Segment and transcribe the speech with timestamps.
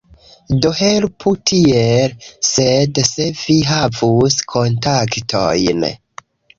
[0.61, 2.17] Do helpu tiel,
[2.53, 5.91] sed se vi havus kontaktojn